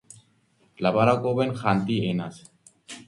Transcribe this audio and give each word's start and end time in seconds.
ლაპარაკობენ 0.85 1.53
ხანტი 1.61 1.99
ენაზე. 2.13 2.49